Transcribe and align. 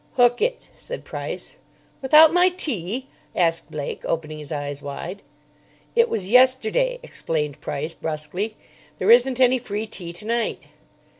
"Hook 0.15 0.41
it!" 0.41 0.67
said 0.75 1.05
Price. 1.05 1.57
"Without 2.01 2.33
my 2.33 2.49
tea?" 2.49 3.05
asked 3.35 3.69
Blake, 3.69 4.03
opening 4.05 4.39
his 4.39 4.51
eyes 4.51 4.81
wide. 4.81 5.21
"It 5.95 6.09
was 6.09 6.27
yesterday," 6.31 6.97
explained 7.03 7.61
Price, 7.61 7.93
brusquely. 7.93 8.55
"There 8.97 9.11
isn't 9.11 9.39
any 9.39 9.59
free 9.59 9.85
tea 9.85 10.11
tonight." 10.11 10.63